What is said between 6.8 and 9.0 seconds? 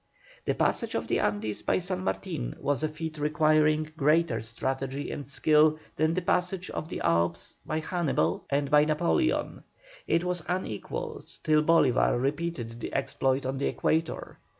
the Alps by Hannibal and by